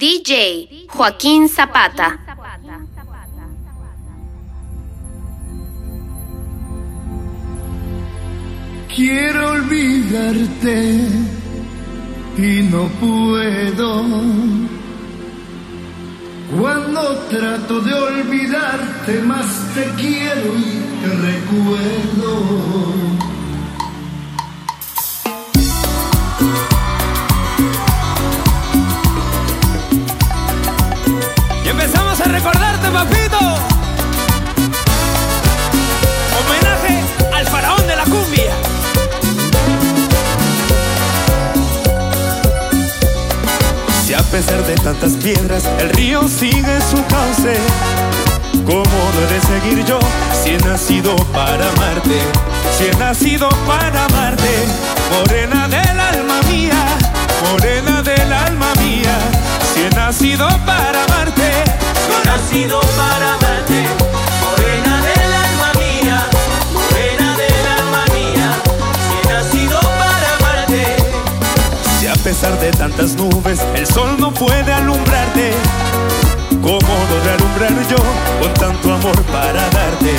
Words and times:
DJ 0.00 0.86
Joaquín 0.88 1.46
Zapata. 1.46 2.18
Quiero 8.96 9.50
olvidarte 9.50 11.06
y 12.38 12.62
no 12.62 12.88
puedo. 12.98 14.04
Cuando 16.58 17.00
trato 17.28 17.80
de 17.82 17.92
olvidarte, 17.92 19.20
más 19.20 19.74
te 19.74 19.84
quiero 20.00 20.56
y 20.56 20.80
te 21.02 21.08
recuerdo. 21.28 23.09
A 32.22 32.28
recordarte, 32.28 32.90
papito. 32.90 33.38
Homenaje 36.38 37.02
al 37.32 37.46
faraón 37.46 37.86
de 37.86 37.96
la 37.96 38.04
cumbia. 38.04 38.52
Si 44.04 44.14
a 44.14 44.22
pesar 44.22 44.64
de 44.64 44.74
tantas 44.76 45.12
piedras 45.12 45.64
el 45.78 45.90
río 45.90 46.28
sigue 46.28 46.80
su 46.90 47.04
cauce, 47.06 47.56
¿cómo 48.66 48.82
he 49.20 49.34
de 49.34 49.40
seguir 49.40 49.84
yo 49.84 49.98
si 50.42 50.50
he 50.50 50.58
nacido 50.58 51.16
para 51.32 51.68
amarte? 51.70 52.20
Si 52.76 52.86
he 52.86 52.96
nacido 52.96 53.48
para 53.66 54.04
amarte, 54.06 54.64
morena 55.12 55.68
del 55.68 56.00
alma 56.00 56.40
mía, 56.50 56.84
morena 57.50 58.02
del 58.02 58.32
alma 58.32 58.72
mía 58.82 59.18
si 59.74 59.82
he 59.82 59.90
nacido 59.90 60.48
para 60.66 61.04
amarte, 61.04 61.64
nacido 62.40 62.80
para 62.96 63.34
amarte, 63.34 63.84
morena 64.42 64.96
del 65.02 65.32
alma 67.78 68.04
mía, 68.14 68.56
si 69.06 69.28
nacido 69.28 69.78
para 69.78 70.36
amarte. 70.38 70.96
Si 72.00 72.06
a 72.06 72.14
pesar 72.14 72.58
de 72.58 72.70
tantas 72.72 73.14
nubes 73.14 73.60
el 73.74 73.86
sol 73.86 74.16
no 74.18 74.32
puede 74.32 74.72
alumbrarte, 74.72 75.52
¿cómo 76.62 76.92
no 77.10 77.24
realumbrar 77.24 77.88
yo 77.88 77.98
con 78.40 78.54
tanto 78.54 78.94
amor 78.94 79.22
para 79.24 79.68
darte? 79.68 80.14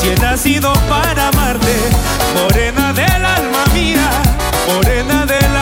Si 0.00 0.08
he 0.08 0.16
nacido 0.16 0.72
para 0.88 1.28
amarte, 1.28 1.76
morena 2.34 2.94
del 2.94 3.24
alma 3.24 3.64
mía, 3.74 4.08
morena 4.72 5.26
del 5.26 5.44
alma 5.44 5.57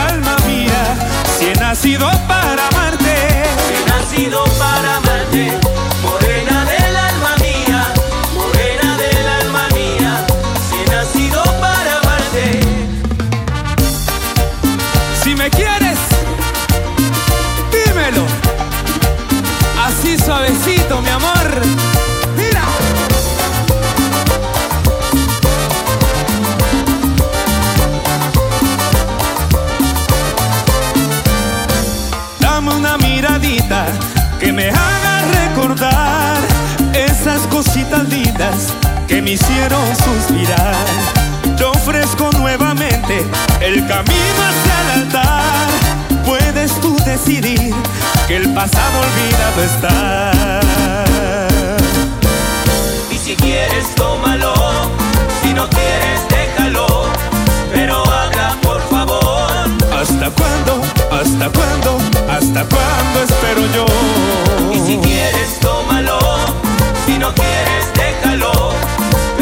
nacido 1.77 2.09
para 2.27 2.67
amarte 2.69 3.43
nacido 3.85 4.43
para 4.57 4.97
amarte, 4.97 5.59
morena 6.01 6.65
del 6.65 6.95
alma 6.95 7.35
mía, 7.39 7.93
morena 8.33 8.97
del 8.97 9.27
alma 9.27 9.67
mía, 9.75 10.25
si 10.67 10.75
he 10.75 10.95
nacido 10.95 11.43
para 11.61 11.99
amarte. 11.99 12.61
Si 15.21 15.35
me 15.35 15.51
quieres, 15.51 15.99
dímelo, 17.71 18.25
así 19.85 20.17
suavecito, 20.17 20.99
mi 21.03 21.09
amor. 21.09 21.86
Me 39.27 39.33
hicieron 39.33 39.85
suspirar. 39.97 40.73
Yo 41.57 41.71
ofrezco 41.71 42.29
nuevamente 42.37 43.25
el 43.59 43.85
camino 43.85 44.39
hacia 44.47 44.81
el 44.81 45.01
altar. 45.01 45.67
Puedes 46.25 46.71
tú 46.79 46.95
decidir 47.03 47.73
que 48.25 48.37
el 48.37 48.53
pasado 48.53 49.01
olvidado 49.01 49.63
está. 49.65 50.31
Y 53.11 53.17
si 53.17 53.35
quieres, 53.35 53.93
tómalo. 53.95 54.53
Si 55.43 55.53
no 55.53 55.67
quieres, 55.71 56.21
déjalo. 56.29 56.87
Pero 57.73 58.05
habla, 58.05 58.55
por 58.61 58.81
favor. 58.89 59.51
¿Hasta 59.91 60.29
cuándo? 60.39 60.81
¿Hasta 61.11 61.49
cuándo? 61.49 61.97
¿Hasta 62.29 62.63
cuándo 62.63 63.23
espero 63.27 63.61
yo? 63.75 63.85
Y 64.73 64.79
si 64.87 64.97
quieres, 64.99 65.59
tómalo. 65.59 66.17
Si 67.05 67.17
no 67.17 67.33
quieres, 67.35 67.93
déjalo. 67.93 68.66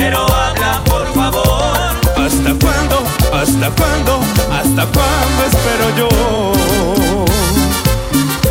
Pero 0.06 0.20
habla, 0.20 0.84
por 0.84 1.04
favor. 1.16 1.74
¿Hasta 2.16 2.54
cuándo? 2.64 3.04
¿Hasta 3.34 3.72
cuándo? 3.72 4.20
¿Hasta 4.52 4.86
cuándo 4.86 5.46
espero 5.52 5.96
yo? 5.98 6.54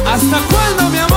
¿Hasta 0.05 0.39
cuándo, 0.51 0.91
mi 0.91 0.99
amor? 0.99 1.14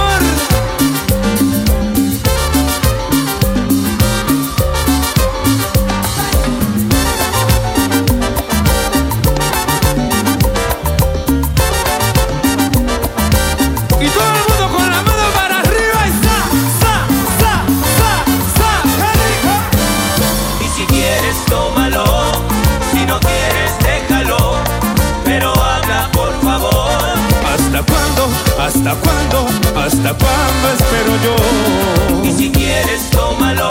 ¿Hasta 28.87 29.01
cuándo? 29.01 29.47
¿Hasta 29.81 30.13
cuándo 30.13 30.69
espero 30.79 31.11
yo? 31.21 32.25
Y 32.25 32.31
si 32.31 32.49
quieres, 32.49 33.09
tómalo. 33.09 33.67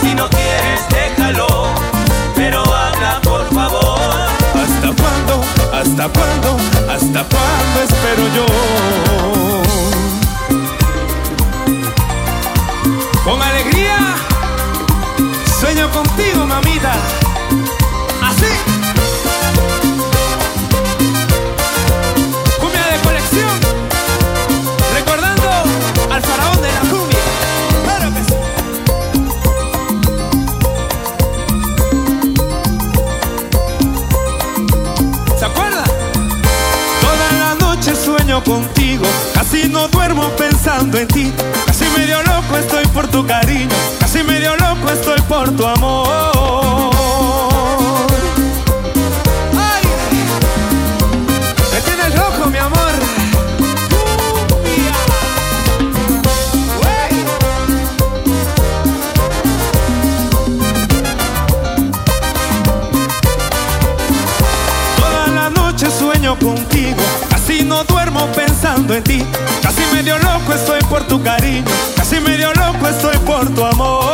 Si 0.00 0.14
no 0.14 0.26
quieres, 0.30 0.88
déjalo. 0.88 1.74
Pero 2.34 2.60
habla, 2.60 3.20
por 3.22 3.46
favor. 3.52 4.10
¿Hasta 4.54 5.02
cuándo? 5.02 5.44
¿Hasta 5.74 6.08
cuándo? 6.08 6.56
¿Hasta 6.90 7.24
cuándo 7.28 7.82
espero 7.82 8.22
yo? 8.34 9.11
Contigo. 38.44 39.04
Casi 39.34 39.68
no 39.68 39.88
duermo 39.88 40.28
pensando 40.36 40.98
en 40.98 41.08
ti. 41.08 41.32
Casi 41.66 41.84
medio 41.96 42.22
loco 42.22 42.56
estoy 42.56 42.86
por 42.88 43.08
tu 43.08 43.26
cariño. 43.26 43.76
Casi 43.98 44.22
medio 44.22 44.56
loco 44.56 44.90
estoy 44.90 45.20
por 45.22 45.50
tu 45.56 45.66
amor. 45.66 46.31
Pensando 68.92 68.94
en 68.94 69.04
ti. 69.04 69.24
Casi 69.62 69.82
medio 69.94 70.18
loco 70.18 70.52
estoy 70.54 70.80
por 70.82 71.02
tu 71.06 71.22
cariño. 71.22 71.64
Casi 71.96 72.20
medio 72.20 72.52
loco 72.54 72.88
estoy 72.88 73.16
por 73.18 73.48
tu 73.54 73.64
amor. 73.64 74.11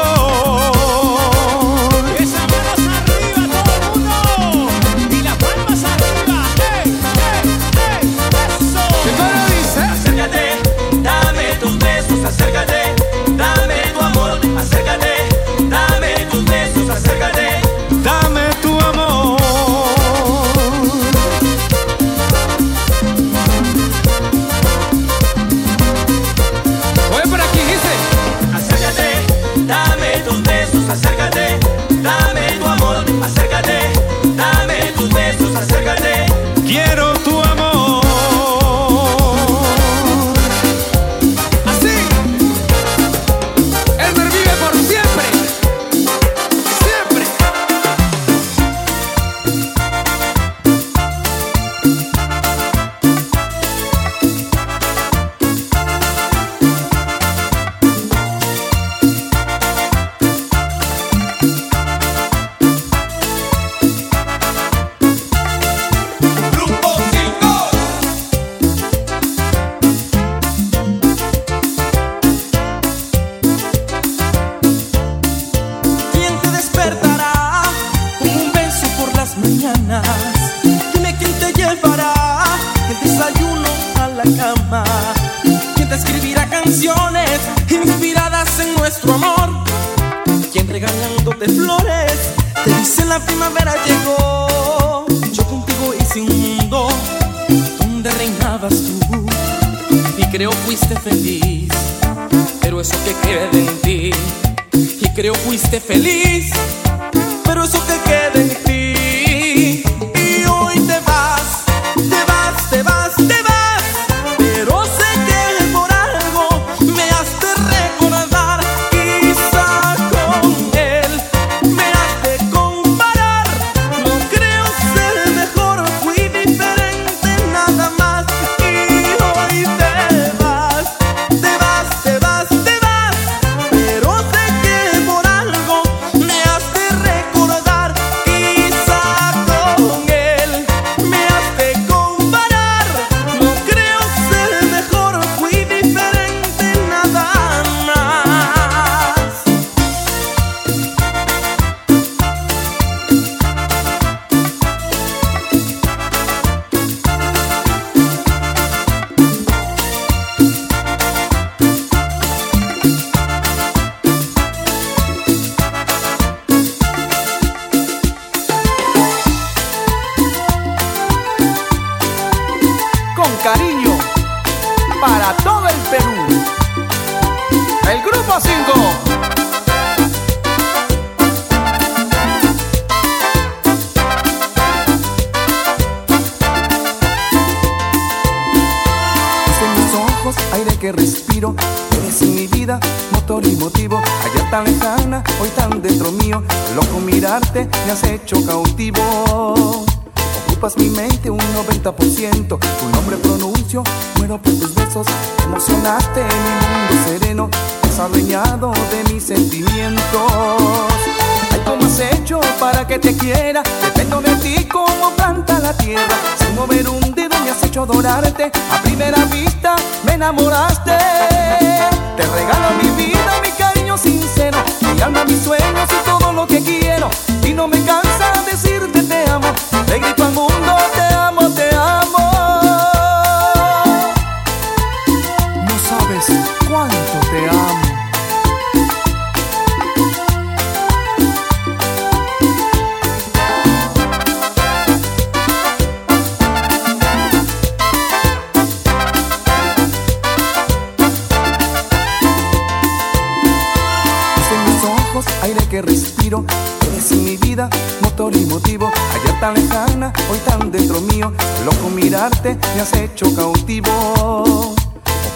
me 262.57 262.81
has 262.81 262.93
hecho 262.95 263.35
cautivo. 263.35 264.75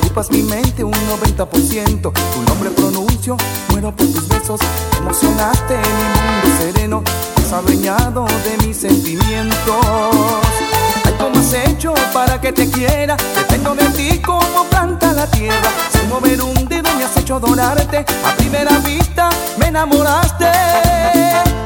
Ocupas 0.00 0.30
mi 0.30 0.42
mente 0.42 0.82
un 0.84 0.92
90%, 0.92 2.00
tu 2.00 2.42
nombre 2.48 2.70
pronuncio, 2.70 3.36
muero 3.70 3.94
por 3.94 4.06
tus 4.06 4.28
besos. 4.28 4.60
Emocionaste 4.98 5.76
mi 5.76 6.04
mundo 6.14 6.58
sereno, 6.58 7.02
has 7.36 7.52
adueñado 7.52 8.24
de 8.24 8.66
mis 8.66 8.76
sentimientos. 8.76 9.86
Ay, 11.04 11.14
cómo 11.18 11.38
has 11.38 11.52
hecho 11.52 11.94
para 12.12 12.40
que 12.40 12.52
te 12.52 12.70
quiera, 12.70 13.16
tengo 13.48 13.74
de 13.74 13.86
ti 13.90 14.18
como 14.20 14.64
planta 14.70 15.12
la 15.12 15.26
tierra. 15.26 15.70
Sin 15.92 16.08
mover 16.08 16.40
un 16.42 16.66
dedo 16.68 16.94
me 16.96 17.04
has 17.04 17.16
hecho 17.16 17.36
adorarte, 17.36 18.04
a 18.24 18.36
primera 18.36 18.78
vista 18.78 19.28
me 19.58 19.66
enamoraste. 19.66 20.50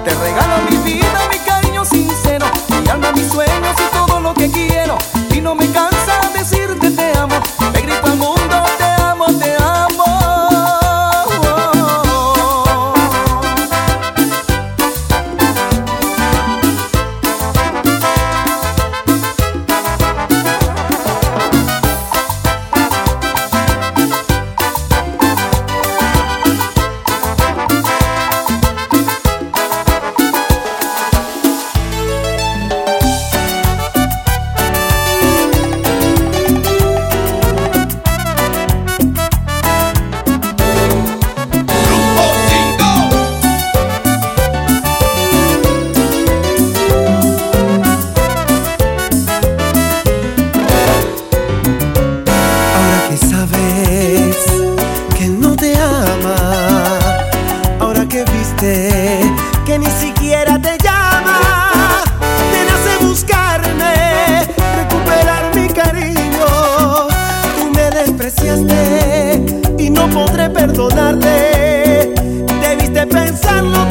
Te 0.05 0.15
regalo 0.15 0.71
mi 0.71 0.77
vida, 0.79 1.29
mi 1.31 1.39
sincero, 1.85 2.47
mi 2.83 2.89
alma, 2.89 3.13
mis 3.13 3.27
sueños 3.27 3.75
y 3.79 3.97
todo 3.97 4.21
lo 4.21 4.35
que 4.35 4.51
quiero. 4.51 4.97
Y 5.31 5.41
no 5.41 5.55
me 5.55 5.71
cansa 5.71 6.21
decirte 6.35 6.91
te 6.91 7.19
amo, 7.19 7.37
me 7.73 7.81
grito 7.81 8.07
amor. 8.07 8.36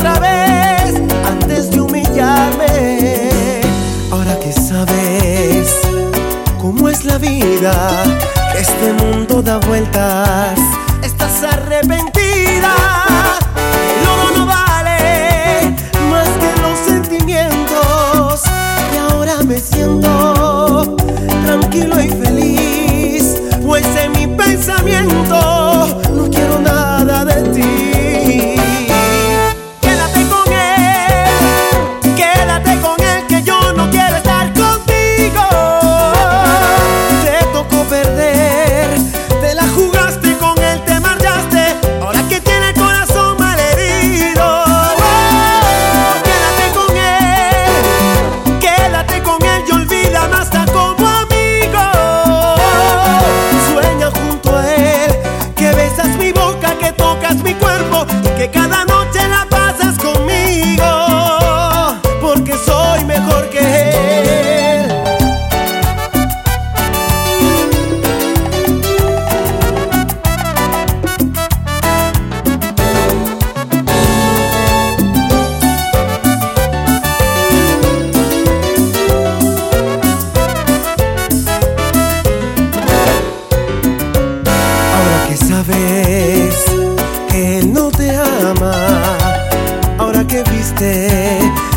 otra 0.06 0.20
vez 0.20 1.02
antes 1.26 1.72
de 1.72 1.82
humillarme. 1.82 3.62
Ahora 4.12 4.40
que 4.40 4.52
sabes 4.52 5.82
cómo 6.60 6.90
es 6.90 7.06
la 7.06 7.18
vida, 7.18 7.74
este 8.56 8.94
mundo 9.04 9.42
da 9.42 9.58
vueltas 9.58 10.60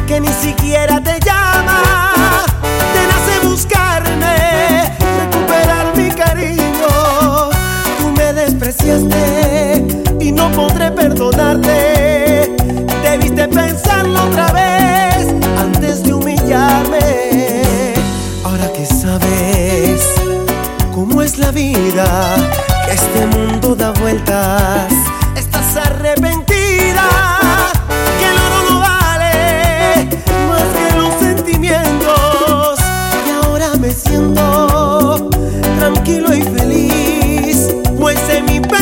que 0.06 0.20
ni 0.20 0.28
siquiera 0.28 1.00
te 1.02 1.18
llama, 1.20 2.44
te 2.92 3.06
nace 3.06 3.46
buscarme, 3.46 4.92
recuperar 5.20 5.96
mi 5.96 6.10
cariño. 6.10 7.48
Tú 7.98 8.12
me 8.16 8.34
despreciaste 8.34 9.86
y 10.20 10.30
no 10.32 10.50
podré 10.52 10.90
perdonarte. 10.90 12.54
Debiste 13.02 13.48
pensarlo 13.48 14.24
otra 14.24 14.52
vez 14.52 15.26
antes 15.58 16.02
de 16.02 16.12
humillarme. 16.12 17.94
Ahora 18.44 18.70
que 18.74 18.84
sabes 18.84 20.02
cómo 20.94 21.22
es 21.22 21.38
la 21.38 21.50
vida, 21.50 22.36
que 22.84 22.92
este 22.92 23.26
mundo 23.26 23.74
da 23.74 23.92
vueltas 23.92 24.92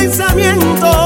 pensamiento. 0.06 1.05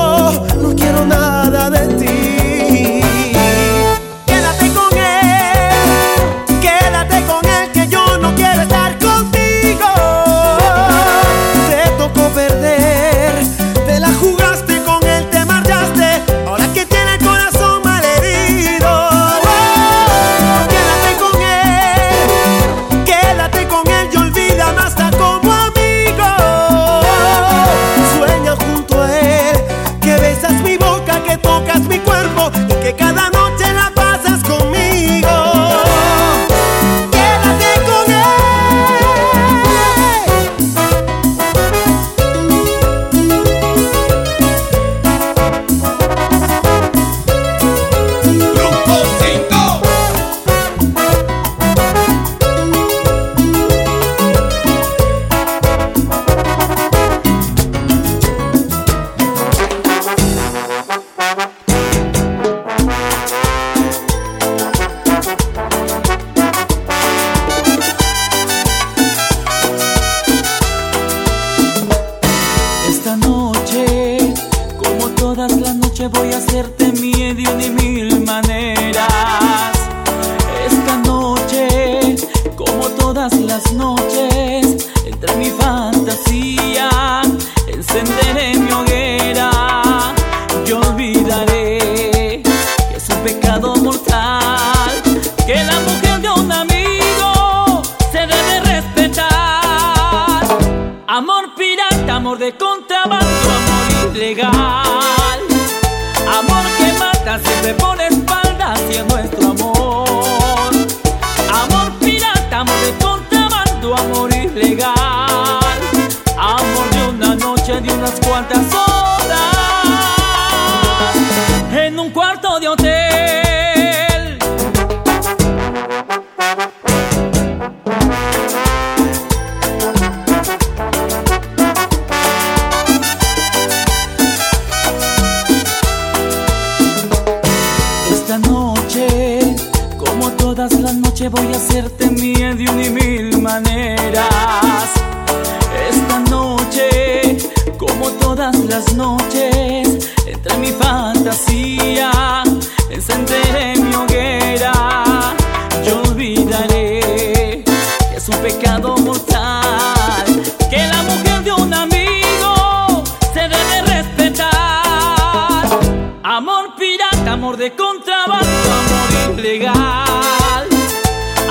Amor 166.61 166.75
pirata, 166.76 167.33
amor 167.33 167.57
de 167.57 167.75
contrabando, 167.75 168.47
amor 168.47 169.38
ilegal. 169.38 170.69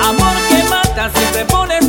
Amor 0.03 0.35
que 0.47 0.63
mata, 0.69 1.09
siempre 1.15 1.45
pones 1.45 1.88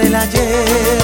el 0.00 0.14
ayer. 0.14 0.99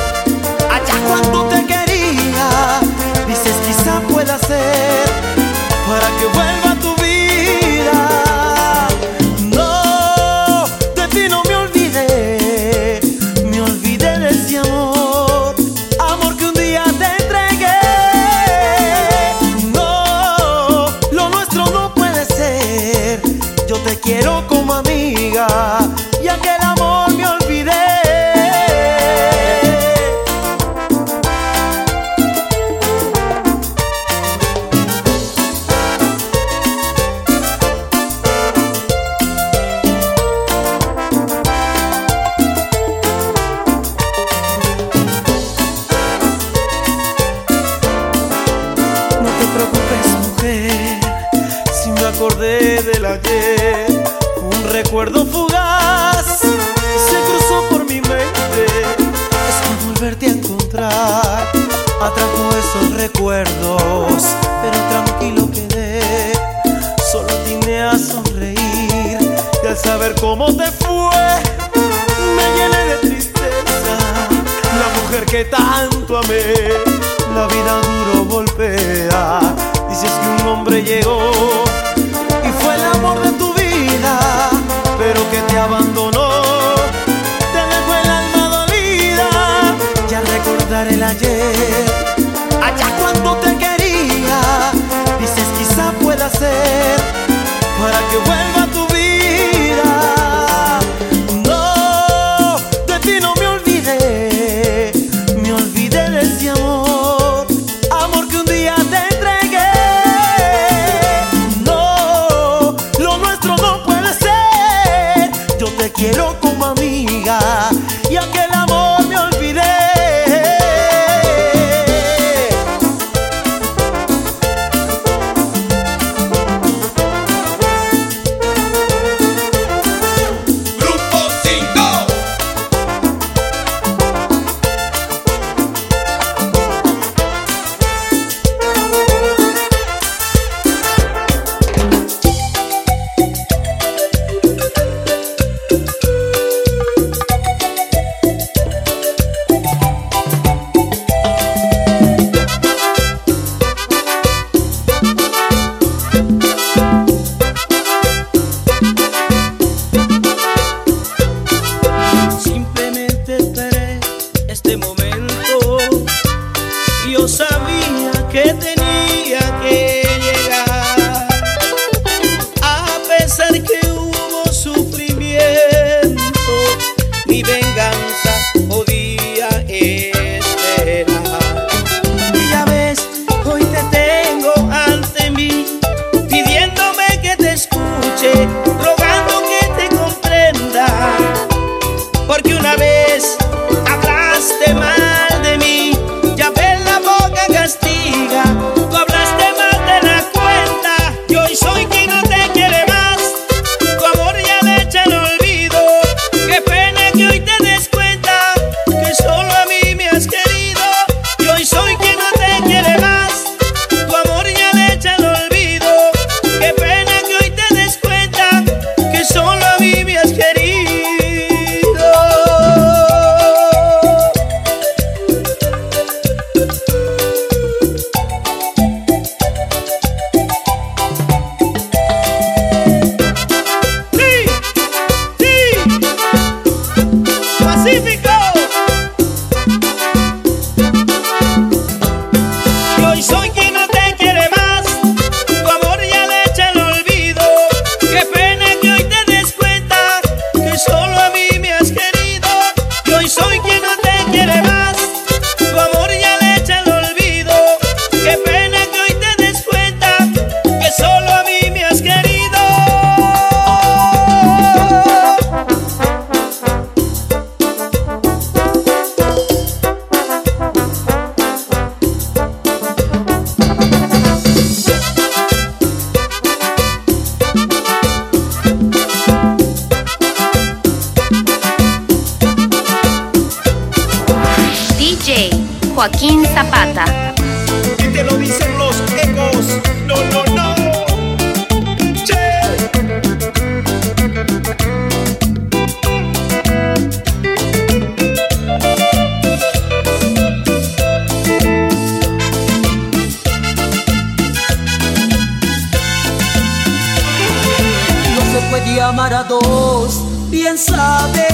Puede 308.70 309.00
amar 309.00 309.32
a 309.34 309.44
dos, 309.44 310.22
bien 310.50 310.78
sabes. 310.78 311.46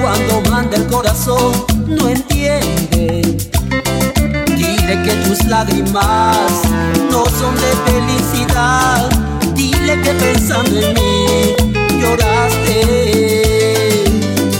Cuando 0.00 0.50
manda 0.50 0.76
el 0.76 0.86
corazón, 0.86 1.52
no 1.86 2.08
entiende. 2.08 3.22
Dile 4.56 5.02
que 5.02 5.12
tus 5.26 5.44
lágrimas 5.46 6.62
no 7.10 7.24
son 7.26 7.54
de 7.56 7.72
felicidad. 7.86 9.08
Dile 9.54 10.00
que 10.02 10.10
pensando 10.12 10.78
en 10.78 10.94
mí 10.94 11.54
lloraste. 12.00 12.84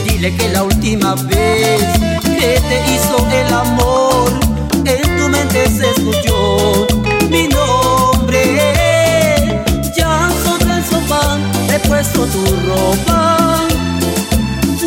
Dile 0.07 0.35
que 0.35 0.49
la 0.49 0.63
última 0.63 1.15
vez 1.15 1.83
que 2.23 2.61
te 2.69 2.93
hizo 2.93 3.27
el 3.31 3.53
amor, 3.53 4.31
en 4.85 5.17
tu 5.17 5.29
mente 5.29 5.69
se 5.69 5.89
escuchó 5.91 6.94
tu 12.35 12.43
ropa. 12.67 13.67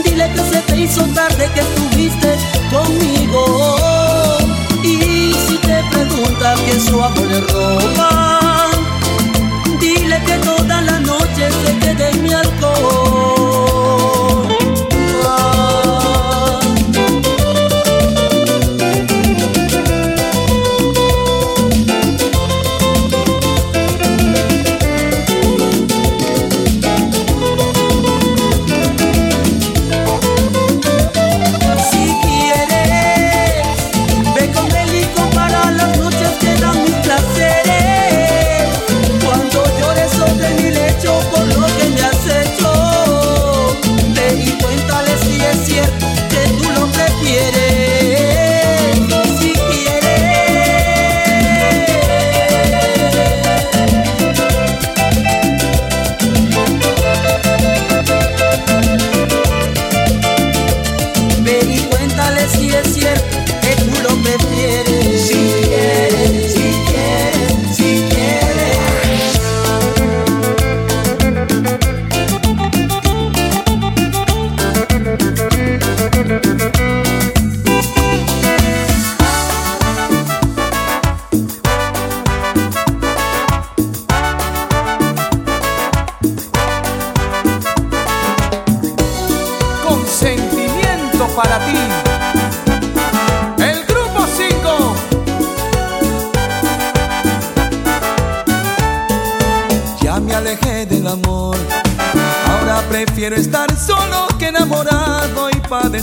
Dile 0.05 0.27
que 0.35 0.43
se 0.51 0.61
te 0.67 0.77
hizo 0.81 1.03
tarde 1.19 1.51
que 1.55 1.61
estuviste 1.61 2.31
conmigo. 2.75 3.43
Y 4.83 5.33
si 5.47 5.57
te 5.69 5.83
pregunta 5.91 6.55
que 6.65 6.79
su 6.81 7.03
amor 7.03 7.27
le 7.27 7.41
roba, 7.53 8.71
dile 9.81 10.23
que 10.27 10.37
toda 10.51 10.81
la 10.83 10.99
noche 11.01 11.49
se 11.65 11.79
quede 11.79 12.11
en 12.11 12.23
mi 12.23 12.33
alcohol. 12.33 13.38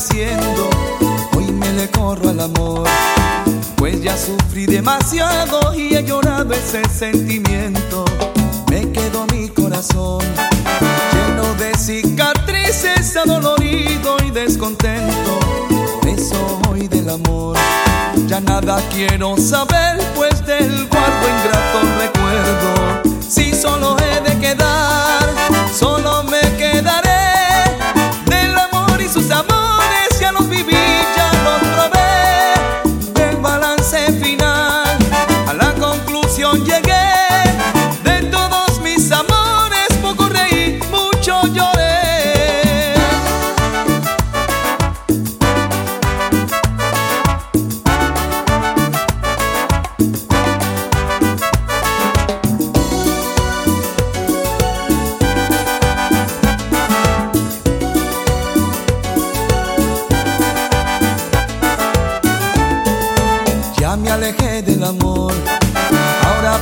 Padeciendo. 0.07 0.34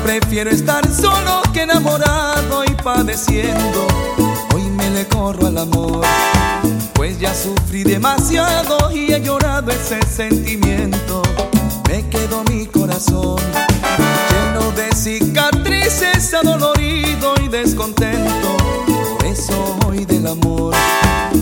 Prefiero 0.03 0.49
estar 0.49 0.83
solo 0.93 1.41
que 1.53 1.63
enamorado 1.63 2.63
y 2.65 2.71
padeciendo. 2.83 3.87
Hoy 4.53 4.63
me 4.63 4.89
le 4.89 5.07
corro 5.07 5.47
al 5.47 5.57
amor. 5.57 6.01
Pues 6.93 7.19
ya 7.19 7.33
sufrí 7.33 7.83
demasiado 7.83 8.91
y 8.91 9.13
he 9.13 9.21
llorado 9.21 9.71
ese 9.71 9.99
sentimiento. 10.05 11.21
Me 11.87 12.07
quedó 12.09 12.43
mi 12.49 12.65
corazón 12.67 13.39
lleno 14.29 14.71
de 14.71 14.93
cicatrices, 14.95 16.33
adolorido 16.33 17.35
y 17.43 17.47
descontento. 17.47 18.57
Por 19.17 19.25
eso 19.25 19.77
hoy 19.87 20.05
del 20.05 20.27
amor 20.27 20.73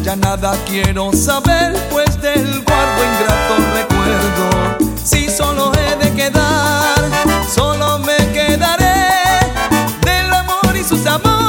ya 0.04 0.16
nada 0.16 0.56
quiero 0.68 1.12
saber, 1.14 1.74
pues 1.92 2.22
del 2.22 2.64
guardo 2.64 3.02
ingrato 3.04 3.56
recuerdo. 3.76 4.96
Si 5.04 5.30
solo 5.30 5.72
he 5.74 6.06
de 6.06 6.14
quedar, 6.14 6.98
solo 7.54 8.00
me 8.00 8.21
amor 11.12 11.41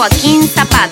Joaquín 0.00 0.42
Zapata. 0.42 0.89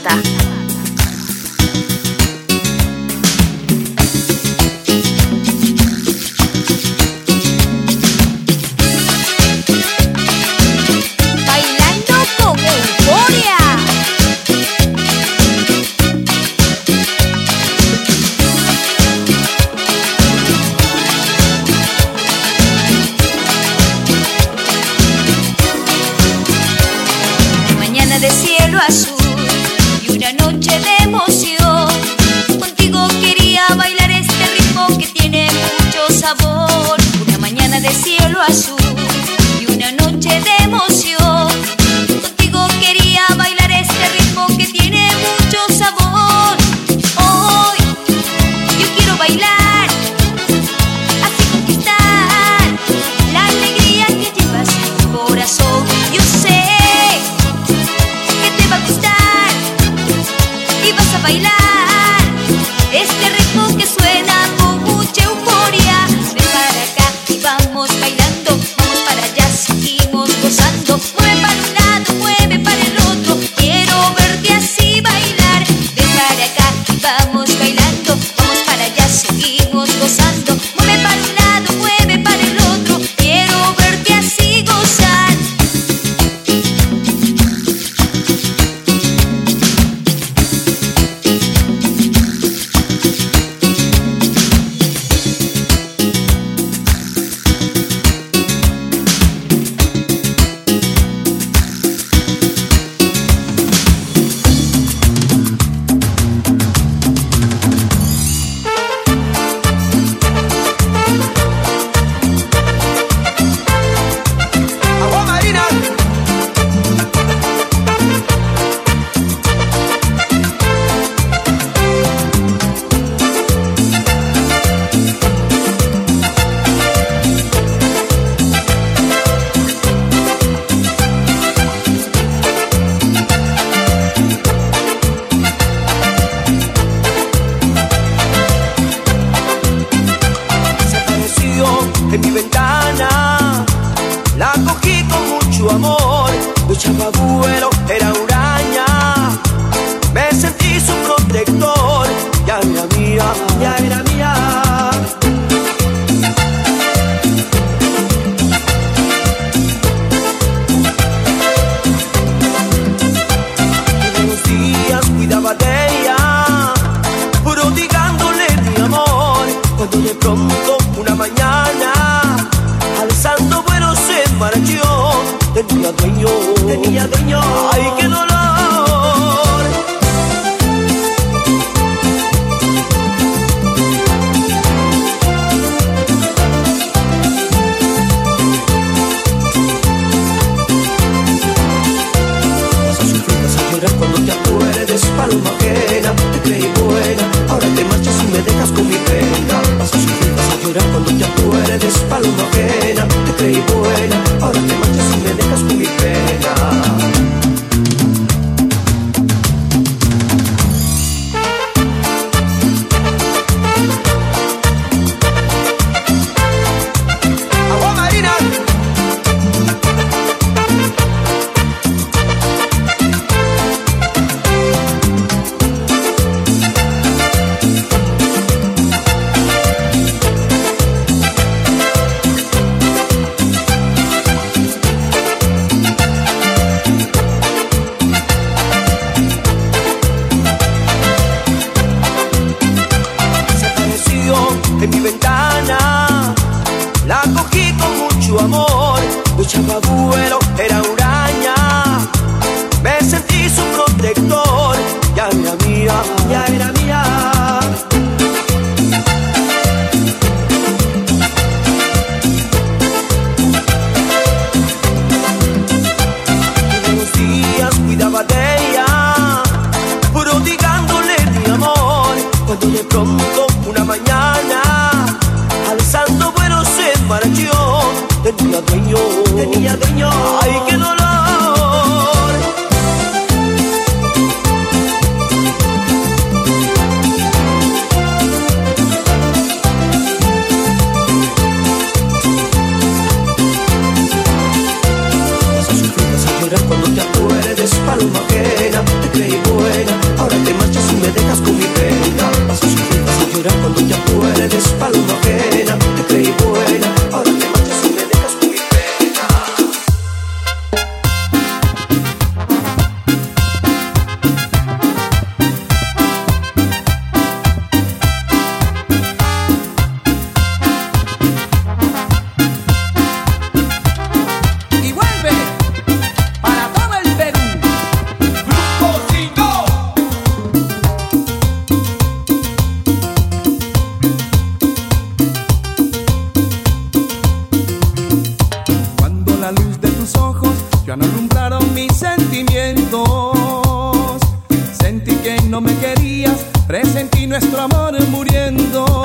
no 345.61 345.63
me 345.63 345.77
querías, 345.79 346.37
presentí 346.69 347.27
nuestro 347.27 347.61
amor 347.63 347.93
muriendo. 348.11 349.03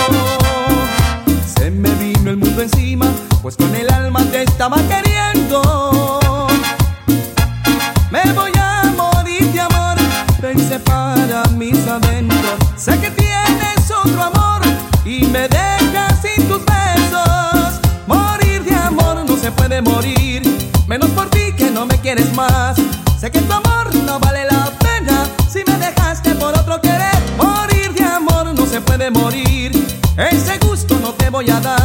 Se 1.58 1.72
me 1.72 1.90
vino 1.96 2.30
el 2.30 2.38
mundo 2.38 2.62
encima, 2.62 3.08
pues 3.42 3.58
con 3.58 3.74
el 3.74 3.92
alma 3.92 4.24
te 4.32 4.44
estaba 4.44 4.78
queriendo. 4.88 6.20
Me 8.12 8.22
voy 8.34 8.52
a 8.60 8.84
morir 8.96 9.52
de 9.52 9.62
amor, 9.62 9.98
pensé 10.42 10.78
para 10.80 11.44
mis 11.58 11.88
adentros. 11.88 12.60
Sé 12.78 13.00
que 13.00 13.10
tienes 13.10 13.90
otro 13.90 14.22
amor 14.22 14.62
y 15.06 15.26
me 15.26 15.48
dejas 15.48 16.22
sin 16.22 16.48
tus 16.48 16.62
besos. 16.66 17.80
Morir 18.06 18.64
de 18.64 18.76
amor 18.76 19.26
no 19.28 19.38
se 19.38 19.52
puede 19.52 19.82
morir, 19.82 20.44
menos 20.88 21.10
por 21.12 21.32
ti 21.32 21.52
que 21.58 21.72
no 21.72 21.88
me 21.88 21.98
quieres 21.98 22.32
más. 22.36 22.78
Sé 23.20 23.32
que 23.32 23.40
tu 23.40 23.54
voy 31.46 31.52
a 31.52 31.60
dar. 31.60 31.83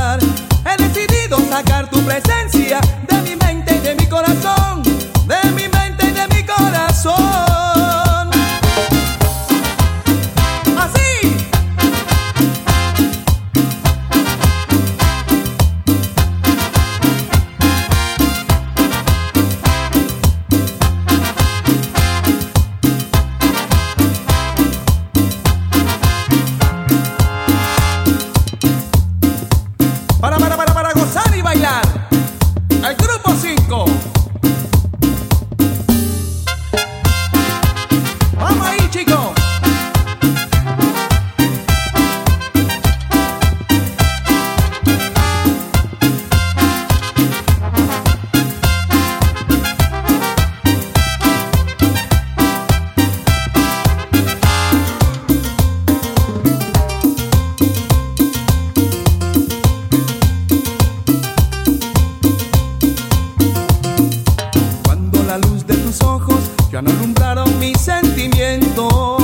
Ojos 66.09 66.41
ya 66.73 66.83
no 66.83 66.91
alumbraron 66.91 67.59
mis 67.59 67.79
sentimientos. 67.79 69.23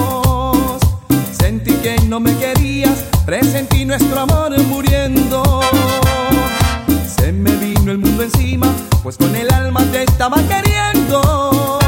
Sentí 1.32 1.72
que 1.84 1.96
no 2.08 2.20
me 2.20 2.36
querías, 2.36 3.04
presentí 3.26 3.84
nuestro 3.84 4.20
amor 4.20 4.50
muriendo. 4.64 5.42
Se 7.16 7.32
me 7.32 7.52
vino 7.56 7.90
el 7.92 7.98
mundo 7.98 8.22
encima, 8.22 8.68
pues 9.02 9.16
con 9.16 9.34
el 9.34 9.52
alma 9.52 9.82
te 9.92 10.04
estaba 10.04 10.36
queriendo. 10.52 11.78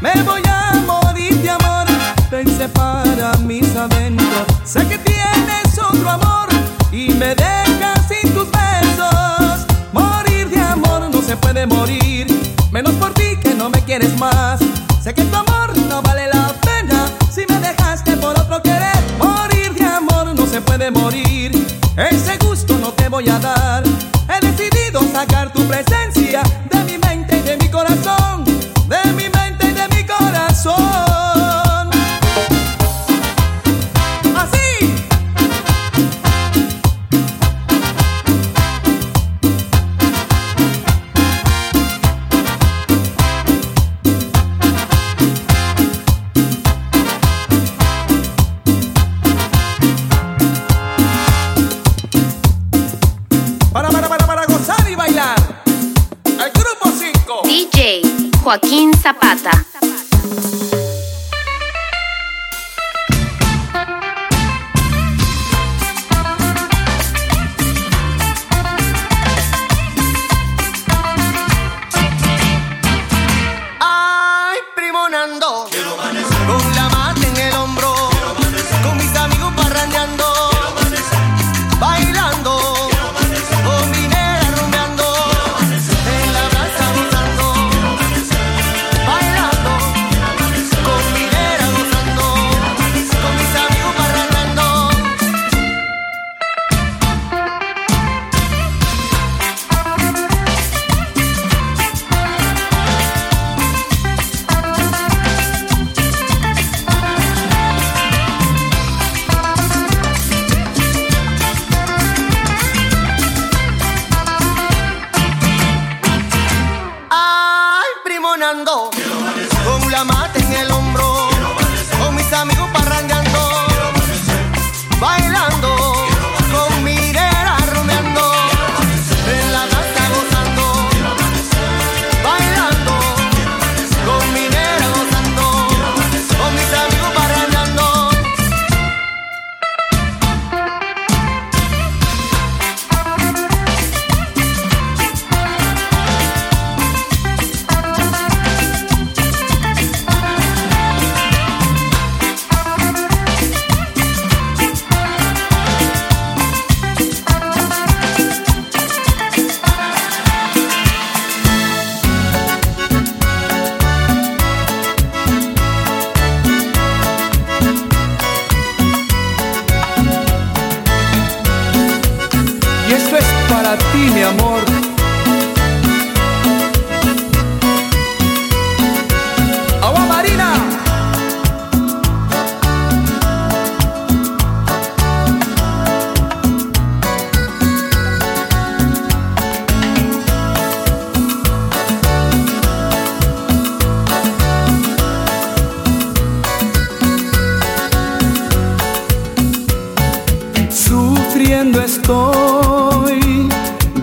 Me 0.00 0.12
voy 0.22 0.42
a 0.46 0.60
morir 0.86 1.34
de 1.42 1.50
amor, 1.50 1.86
pensé 2.30 2.68
para 2.68 3.36
mis 3.38 3.74
adentros. 3.76 4.46
Sé 4.64 4.86
que 4.86 4.98
tienes 4.98 5.78
otro 5.78 6.08
amor 6.10 6.48
y 6.92 7.10
me 7.10 7.34
dejas 7.34 8.00
sin 8.08 8.32
tus 8.32 8.48
besos. 8.50 9.66
Morir 9.92 10.48
de 10.48 10.60
amor 10.60 11.10
no 11.12 11.20
se 11.22 11.36
puede 11.36 11.66
morir, 11.66 12.15
quieres 13.98 14.18
más. 14.18 14.60
Sé 15.02 15.14
que 15.14 15.22
tu 15.22 15.36
amor 15.36 15.76
no 15.88 16.02
vale 16.02 16.26
la 16.28 16.52
pena 16.60 17.08
si 17.30 17.46
me 17.48 17.58
dejaste 17.60 18.16
por 18.18 18.38
otro 18.38 18.60
querer. 18.62 18.98
Morir 19.18 19.72
de 19.72 19.86
amor 19.86 20.34
no 20.34 20.46
se 20.46 20.60
puede 20.60 20.90
morir, 20.90 21.52
ese 21.96 22.36
gusto 22.38 22.76
no 22.78 22.92
te 22.92 23.08
voy 23.08 23.28
a 23.28 23.38
dar. 23.38 23.75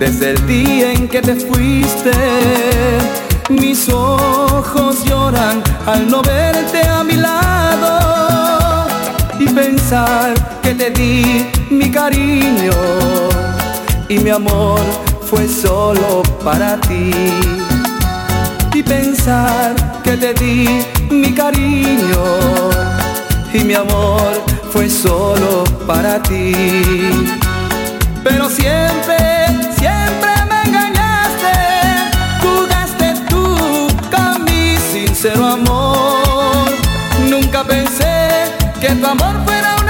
Desde 0.04 0.32
el 0.32 0.48
día 0.48 0.92
en 0.92 1.08
que 1.08 1.22
te 1.22 1.34
fuiste. 1.34 2.12
Mis 3.50 3.88
ojos 3.88 5.06
lloran 5.06 5.64
al 5.86 6.10
no 6.10 6.22
verte 6.22 6.82
a 6.86 7.06
mi 7.06 7.14
lado 7.14 8.86
y 9.40 9.46
pensar 9.48 10.34
que 10.62 10.74
te 10.74 10.90
di 10.90 11.46
mi 11.70 11.90
cariño 11.90 12.74
y 14.10 14.20
mi 14.20 14.30
amor 14.30 14.82
fue 15.30 15.48
solo 15.48 16.22
para 16.44 16.76
ti. 16.82 17.12
Y 18.74 18.84
pensar 18.84 20.02
que 20.04 20.18
te 20.18 20.34
di 20.34 20.68
mi 21.12 21.34
cariño 21.34 22.24
y 23.54 23.60
mi 23.64 23.74
amor 23.74 24.32
fue 24.74 24.90
solo 24.90 25.64
para 25.88 26.22
ti. 26.22 26.52
Pero 28.24 28.50
siempre, 28.50 29.33
Nunca 37.30 37.64
pensé 37.64 38.52
que 38.82 38.90
tu 38.90 39.08
amor 39.08 39.34
fuera 39.46 39.83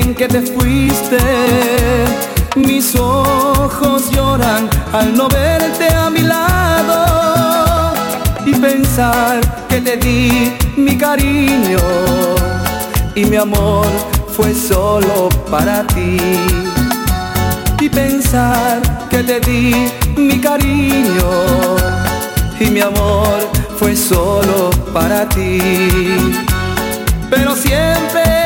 en 0.00 0.14
que 0.14 0.28
te 0.28 0.40
fuiste. 0.42 1.18
Mis 2.56 2.94
ojos 2.96 4.10
lloran 4.10 4.68
al 4.92 5.16
no 5.16 5.28
verte 5.28 5.88
a 5.92 6.10
mi 6.10 6.22
lado 6.22 7.92
y 8.44 8.52
pensar 8.54 9.40
que 9.68 9.80
te 9.80 9.96
di 9.96 10.52
mi 10.76 10.96
cariño 10.96 11.78
y 13.14 13.24
mi 13.24 13.36
amor 13.36 13.86
fue 14.36 14.54
solo 14.54 15.28
para 15.50 15.86
ti. 15.86 16.16
Y 17.80 17.88
pensar 17.88 19.08
que 19.08 19.22
te 19.22 19.40
di 19.40 19.74
mi 20.16 20.40
cariño 20.40 21.30
y 22.60 22.66
mi 22.66 22.80
amor 22.80 23.38
fue 23.78 23.94
solo 23.96 24.70
para 24.92 25.28
ti. 25.28 25.60
Pero 27.30 27.54
siempre 27.54 28.37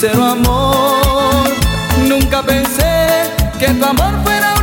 sincero 0.00 0.24
amor. 0.24 1.44
Nunca 2.08 2.42
pensé 2.42 3.24
que 3.58 3.68
tu 3.74 3.84
amor 3.84 4.14
fuera 4.24 4.59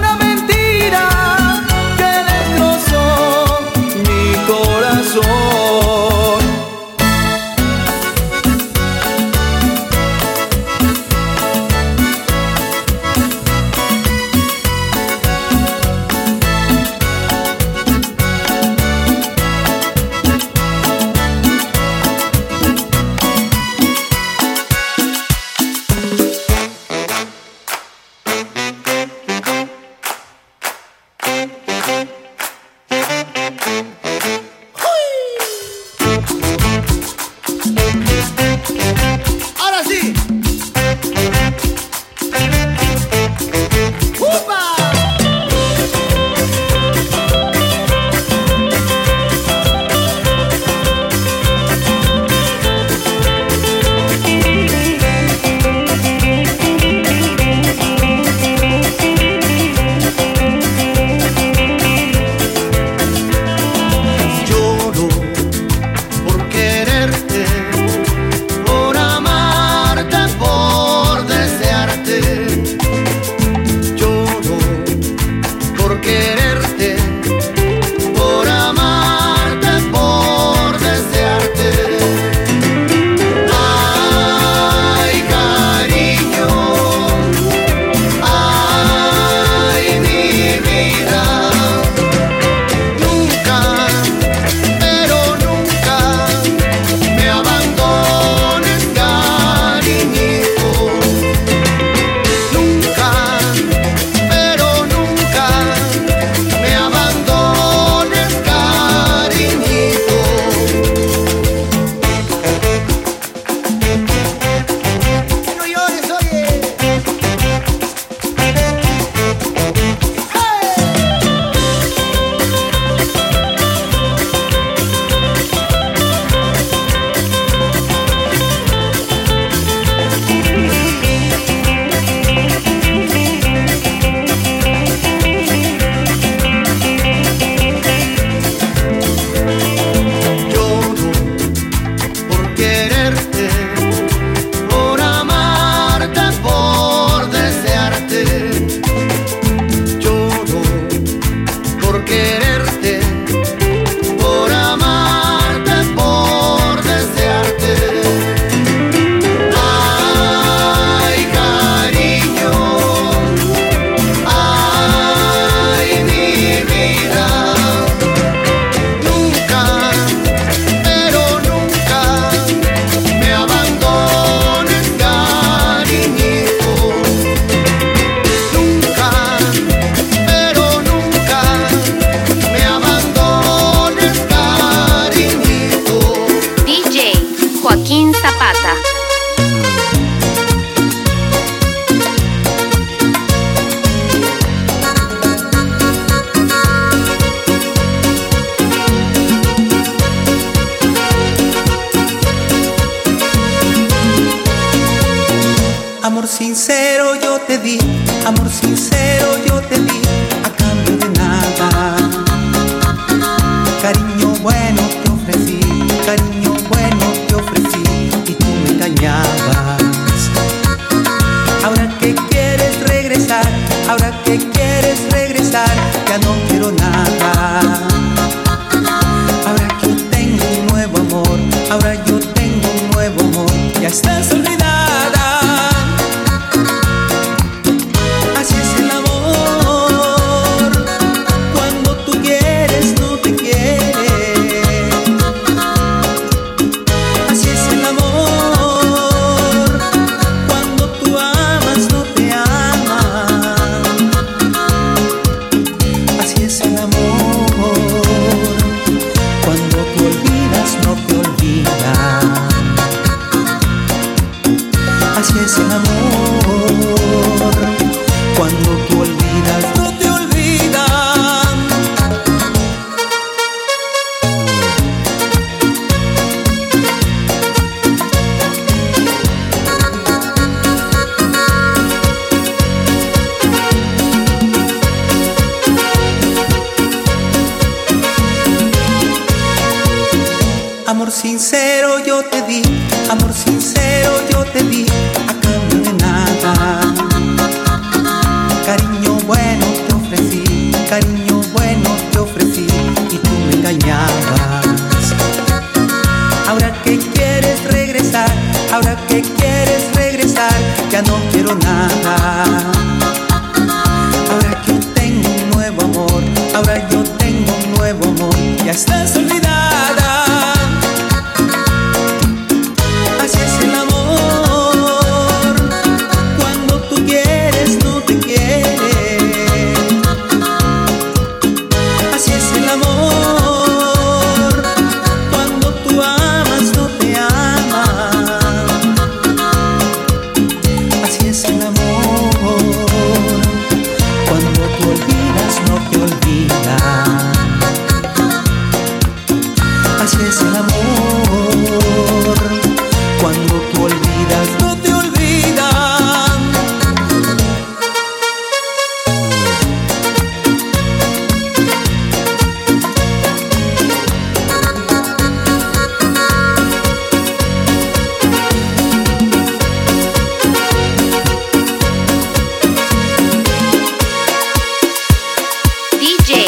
DJ 375.99 376.45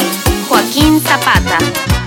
Joaquín 0.48 1.00
Zapata. 1.02 1.99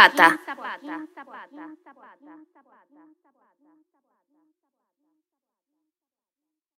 Joaquín 0.00 0.39